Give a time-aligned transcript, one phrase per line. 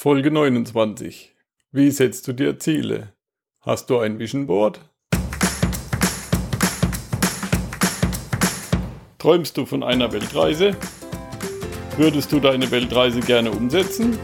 [0.00, 1.34] Folge 29.
[1.72, 3.14] Wie setzt du dir Ziele?
[3.62, 4.80] Hast du ein Vision Board?
[9.18, 10.76] Träumst du von einer Weltreise?
[11.96, 14.16] Würdest du deine Weltreise gerne umsetzen?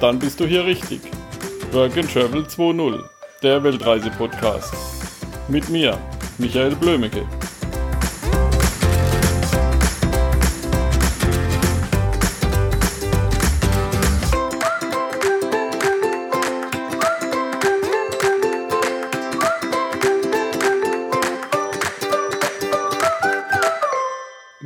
[0.00, 1.00] Dann bist du hier richtig.
[1.72, 3.02] Work and Travel 2.0,
[3.42, 4.72] der Weltreise-Podcast.
[5.48, 5.98] Mit mir,
[6.38, 7.26] Michael Blömecke.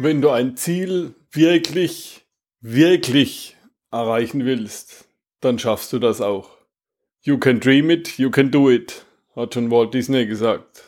[0.05, 2.27] Wenn du ein Ziel wirklich,
[2.61, 3.57] wirklich
[3.93, 5.05] erreichen willst,
[5.39, 6.59] dann schaffst du das auch.
[7.21, 10.83] You can dream it, you can do it, hat schon Walt Disney gesagt.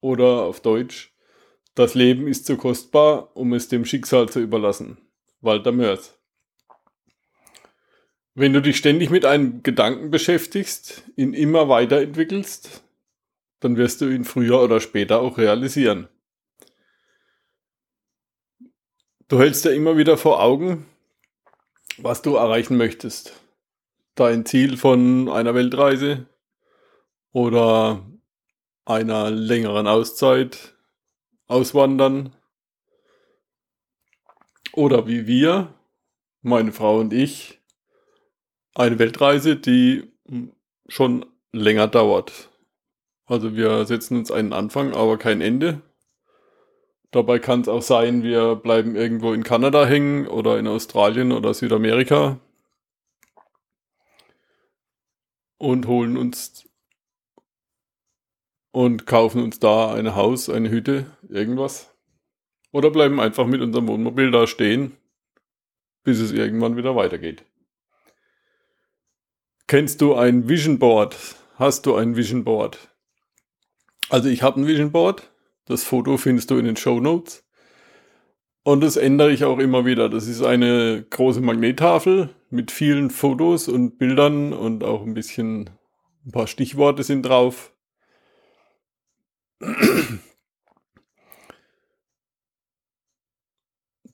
[0.00, 1.12] Oder auf Deutsch,
[1.74, 4.98] das Leben ist zu kostbar, um es dem Schicksal zu überlassen.
[5.40, 6.16] Walter Mörs.
[8.36, 12.84] Wenn du dich ständig mit einem Gedanken beschäftigst, ihn immer weiterentwickelst,
[13.58, 16.06] dann wirst du ihn früher oder später auch realisieren.
[19.28, 20.86] Du hältst dir immer wieder vor Augen,
[21.98, 23.32] was du erreichen möchtest.
[24.14, 26.26] Dein Ziel von einer Weltreise
[27.32, 28.06] oder
[28.84, 30.76] einer längeren Auszeit,
[31.48, 32.36] auswandern.
[34.72, 35.74] Oder wie wir,
[36.42, 37.60] meine Frau und ich,
[38.76, 40.04] eine Weltreise, die
[40.86, 42.52] schon länger dauert.
[43.24, 45.82] Also wir setzen uns einen Anfang, aber kein Ende.
[47.10, 51.54] Dabei kann es auch sein, wir bleiben irgendwo in Kanada hängen oder in Australien oder
[51.54, 52.38] Südamerika
[55.58, 56.68] und holen uns
[58.72, 61.94] und kaufen uns da ein Haus, eine Hütte, irgendwas.
[62.72, 64.94] Oder bleiben einfach mit unserem Wohnmobil da stehen,
[66.02, 67.44] bis es irgendwann wieder weitergeht.
[69.66, 71.16] Kennst du ein Vision Board?
[71.54, 72.90] Hast du ein Vision Board?
[74.10, 75.30] Also ich habe ein Vision Board
[75.66, 77.44] das Foto findest du in den Show Notes.
[78.62, 80.08] Und das ändere ich auch immer wieder.
[80.08, 85.70] Das ist eine große Magnettafel mit vielen Fotos und Bildern und auch ein bisschen
[86.24, 87.72] ein paar Stichworte sind drauf.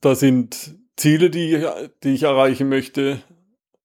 [0.00, 1.66] Da sind Ziele, die,
[2.02, 3.22] die ich erreichen möchte.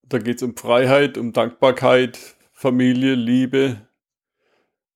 [0.04, 2.20] Da geht es um Freiheit, um Dankbarkeit,
[2.52, 3.88] Familie, Liebe,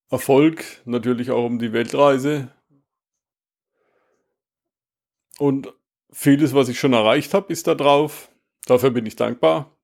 [0.10, 2.50] Erfolg, natürlich auch um die Weltreise,
[5.42, 5.74] und
[6.12, 8.30] vieles, was ich schon erreicht habe, ist da drauf.
[8.68, 9.76] Dafür bin ich dankbar.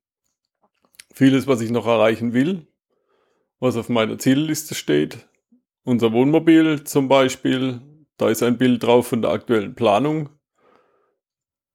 [1.12, 2.68] Vieles, was ich noch erreichen will,
[3.60, 5.28] was auf meiner Zielliste steht.
[5.84, 7.82] Unser Wohnmobil zum Beispiel,
[8.18, 10.30] da ist ein Bild drauf von der aktuellen Planung.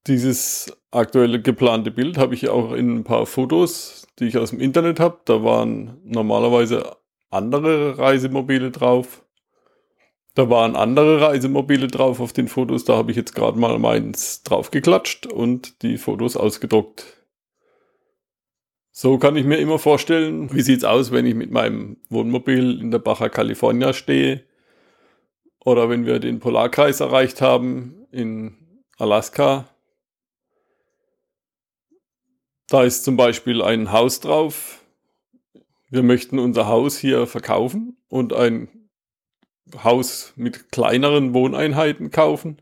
[0.06, 4.60] Dieses aktuelle geplante Bild habe ich auch in ein paar Fotos, die ich aus dem
[4.60, 5.18] Internet habe.
[5.24, 6.98] Da waren normalerweise
[7.30, 9.24] andere Reisemobile drauf.
[10.34, 12.84] Da waren andere Reisemobile drauf auf den Fotos.
[12.84, 17.22] Da habe ich jetzt gerade mal meins draufgeklatscht und die Fotos ausgedruckt.
[18.90, 22.90] So kann ich mir immer vorstellen, wie sieht's aus, wenn ich mit meinem Wohnmobil in
[22.90, 24.44] der Baja California stehe
[25.64, 28.56] oder wenn wir den Polarkreis erreicht haben in
[28.98, 29.68] Alaska.
[32.68, 34.82] Da ist zum Beispiel ein Haus drauf.
[35.90, 38.81] Wir möchten unser Haus hier verkaufen und ein
[39.82, 42.60] Haus mit kleineren Wohneinheiten kaufen,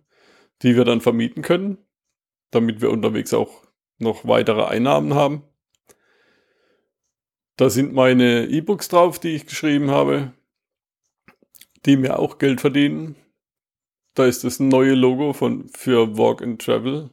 [0.62, 1.78] die wir dann vermieten können,
[2.50, 3.64] damit wir unterwegs auch
[3.98, 5.42] noch weitere Einnahmen haben.
[7.56, 10.32] Da sind meine E-Books drauf, die ich geschrieben habe,
[11.84, 13.16] die mir auch Geld verdienen.
[14.14, 17.10] Da ist das neue Logo von, für Walk and Travel.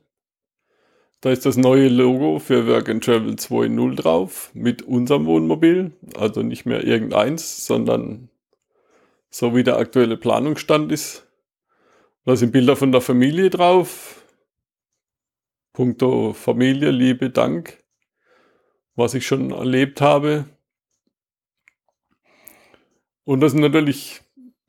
[1.21, 5.93] Da ist das neue Logo für Work and Travel 2.0 drauf mit unserem Wohnmobil.
[6.15, 8.29] Also nicht mehr irgendeins, sondern
[9.29, 11.27] so wie der aktuelle Planungsstand ist.
[12.25, 14.23] Da sind Bilder von der Familie drauf.
[15.73, 17.83] Punkto Familie, Liebe, Dank,
[18.95, 20.45] was ich schon erlebt habe.
[23.23, 24.21] Und da sind natürlich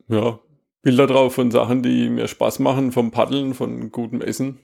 [0.08, 0.38] ja,
[0.82, 4.60] Bilder drauf von Sachen, die mir Spaß machen, vom Paddeln, von gutem Essen.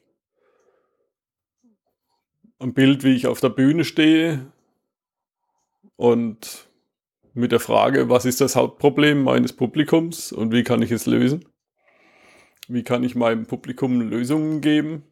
[2.58, 4.52] Ein Bild, wie ich auf der Bühne stehe
[5.96, 6.68] und
[7.34, 11.44] mit der Frage, was ist das Hauptproblem meines Publikums und wie kann ich es lösen?
[12.68, 15.02] Wie kann ich meinem Publikum Lösungen geben?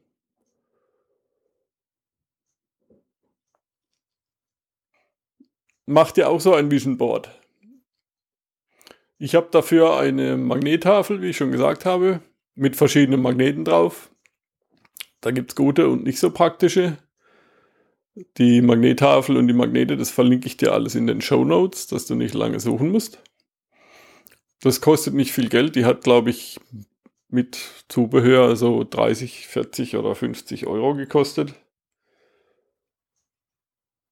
[5.85, 7.39] Macht ihr auch so ein Vision Board?
[9.19, 12.21] Ich habe dafür eine Magnettafel, wie ich schon gesagt habe,
[12.55, 14.11] mit verschiedenen Magneten drauf.
[15.21, 16.99] Da gibt es gute und nicht so praktische.
[18.15, 22.07] Die Magnettafel und die Magnete, das verlinke ich dir alles in den Show Notes, dass
[22.07, 23.23] du nicht lange suchen musst.
[24.61, 25.77] Das kostet nicht viel Geld.
[25.77, 26.61] Die hat, glaube ich,
[27.29, 31.55] mit Zubehör so 30, 40 oder 50 Euro gekostet.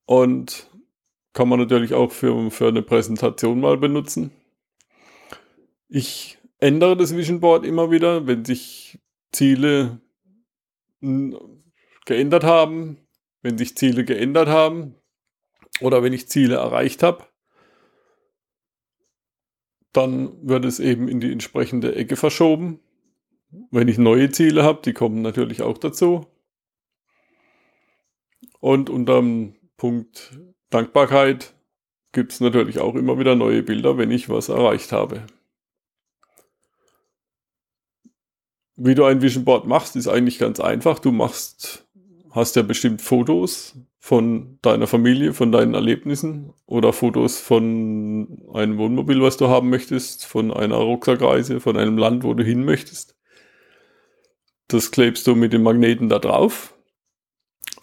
[0.06, 0.70] Und
[1.32, 4.32] kann man natürlich auch für, für eine Präsentation mal benutzen.
[5.88, 8.99] Ich ändere das Vision Board immer wieder, wenn sich
[9.31, 10.00] Ziele
[11.00, 12.99] geändert haben,
[13.42, 14.94] wenn sich Ziele geändert haben
[15.81, 17.25] oder wenn ich Ziele erreicht habe,
[19.92, 22.81] dann wird es eben in die entsprechende Ecke verschoben.
[23.70, 26.26] Wenn ich neue Ziele habe, die kommen natürlich auch dazu.
[28.60, 30.38] Und unter dem Punkt
[30.69, 31.54] Dankbarkeit
[32.12, 35.26] gibt es natürlich auch immer wieder neue Bilder, wenn ich was erreicht habe.
[38.76, 40.98] Wie du ein Vision Board machst, ist eigentlich ganz einfach.
[40.98, 41.87] Du machst,
[42.31, 49.21] hast ja bestimmt Fotos von deiner Familie, von deinen Erlebnissen oder Fotos von einem Wohnmobil,
[49.21, 53.17] was du haben möchtest, von einer Rucksackreise, von einem Land, wo du hin möchtest.
[54.69, 56.75] Das klebst du mit den Magneten da drauf.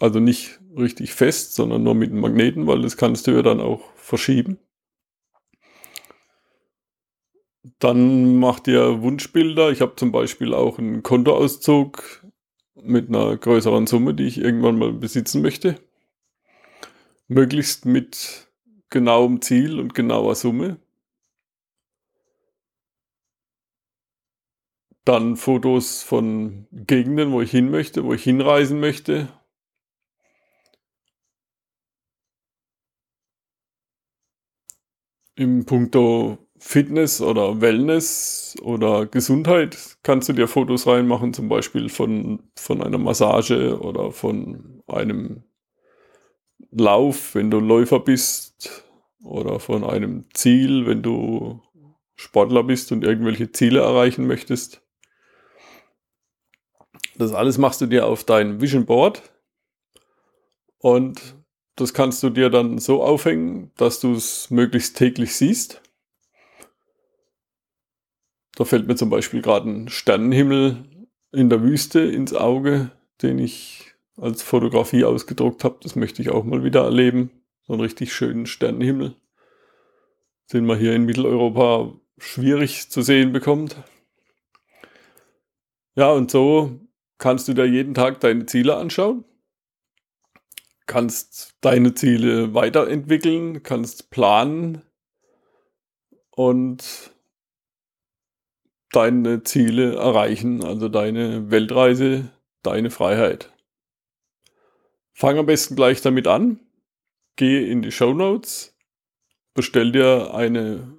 [0.00, 3.60] Also nicht richtig fest, sondern nur mit den Magneten, weil das kannst du ja dann
[3.60, 4.58] auch verschieben.
[7.78, 9.70] Dann macht ihr Wunschbilder.
[9.70, 12.24] Ich habe zum Beispiel auch einen Kontoauszug
[12.82, 15.80] mit einer größeren Summe, die ich irgendwann mal besitzen möchte.
[17.28, 18.48] Möglichst mit
[18.90, 20.78] genauem Ziel und genauer Summe.
[25.04, 29.28] Dann Fotos von Gegenden, wo ich hin möchte, wo ich hinreisen möchte.
[35.34, 42.42] Im Punkto Fitness oder Wellness oder Gesundheit kannst du dir Fotos reinmachen, zum Beispiel von,
[42.56, 45.44] von einer Massage oder von einem
[46.70, 48.84] Lauf, wenn du Läufer bist,
[49.22, 51.60] oder von einem Ziel, wenn du
[52.14, 54.82] Sportler bist und irgendwelche Ziele erreichen möchtest.
[57.16, 59.22] Das alles machst du dir auf dein Vision Board
[60.78, 61.36] und
[61.76, 65.80] das kannst du dir dann so aufhängen, dass du es möglichst täglich siehst.
[68.58, 70.84] Da fällt mir zum Beispiel gerade ein Sternenhimmel
[71.30, 72.90] in der Wüste ins Auge,
[73.22, 75.78] den ich als Fotografie ausgedruckt habe.
[75.80, 77.30] Das möchte ich auch mal wieder erleben.
[77.68, 79.14] So einen richtig schönen Sternenhimmel,
[80.52, 83.76] den man hier in Mitteleuropa schwierig zu sehen bekommt.
[85.94, 86.80] Ja, und so
[87.18, 89.24] kannst du dir jeden Tag deine Ziele anschauen,
[90.86, 94.82] kannst deine Ziele weiterentwickeln, kannst planen
[96.32, 97.12] und
[98.92, 102.30] deine Ziele erreichen, also deine Weltreise,
[102.62, 103.52] deine Freiheit.
[105.12, 106.60] Fang am besten gleich damit an.
[107.36, 108.76] Geh in die Show Notes,
[109.54, 110.92] bestell dir eine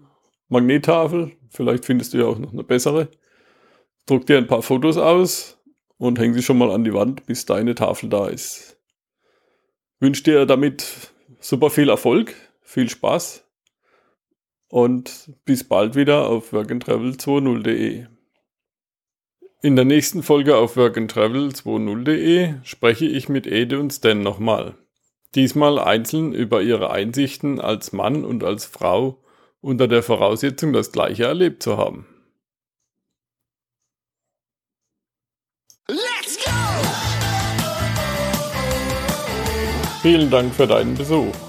[0.48, 3.10] Magnettafel, vielleicht findest du ja auch noch eine bessere.
[4.06, 5.58] Druck dir ein paar Fotos aus
[5.98, 8.78] und häng sie schon mal an die Wand, bis deine Tafel da ist.
[10.00, 13.49] Wünsche dir damit super viel Erfolg, viel Spaß
[14.70, 18.06] und bis bald wieder auf workandtravel20.de.
[19.62, 24.76] In der nächsten Folge auf workandtravel20.de spreche ich mit Ede und Stan nochmal.
[25.36, 29.22] Diesmal einzeln über ihre Einsichten als Mann und als Frau
[29.62, 32.08] unter der Voraussetzung, das Gleiche erlebt zu haben.
[35.88, 36.52] Let's go!
[40.02, 41.49] Vielen Dank für deinen Besuch.